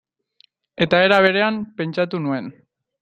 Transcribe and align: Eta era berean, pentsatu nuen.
Eta 0.85 1.01
era 1.09 1.19
berean, 1.27 1.59
pentsatu 1.83 2.23
nuen. 2.25 2.49